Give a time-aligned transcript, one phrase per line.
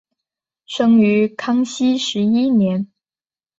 [0.65, 2.87] 生于康熙十一年。